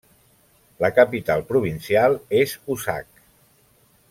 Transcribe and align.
La 0.83 0.89
capital 0.99 1.45
provincial 1.51 2.17
és 2.41 2.57
Uşak. 2.77 3.25